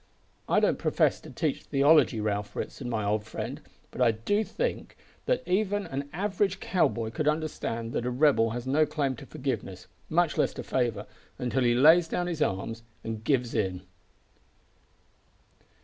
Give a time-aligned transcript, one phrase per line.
[0.49, 3.61] I don't profess to teach theology, Ralph Ritson, my old friend,
[3.91, 8.49] but I do think that even an average cow boy could understand that a rebel
[8.49, 11.05] has no claim to forgiveness much less to favour
[11.37, 13.83] until he lays down his arms and gives in."